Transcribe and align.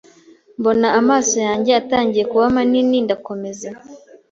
mbona 0.59 0.87
amaso 0.99 1.35
yanjye 1.47 1.71
atangiye 1.81 2.23
kuba 2.31 2.45
manini 2.55 2.97
ndakomeza 3.05 3.69